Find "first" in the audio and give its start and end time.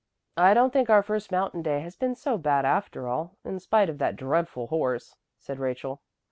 1.03-1.31